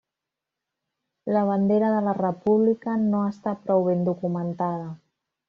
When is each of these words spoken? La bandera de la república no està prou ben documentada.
La 1.35 1.43
bandera 1.49 1.91
de 1.95 1.99
la 2.07 2.15
república 2.21 2.97
no 3.03 3.21
està 3.35 3.55
prou 3.67 3.87
ben 3.91 4.03
documentada. 4.09 4.91